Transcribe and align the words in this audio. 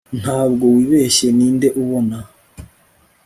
Ntabwo 0.19 0.65
wibeshye 0.75 1.27
ninde 1.37 1.67
ubona 1.81 2.17